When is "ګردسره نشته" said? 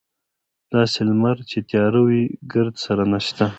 2.51-3.45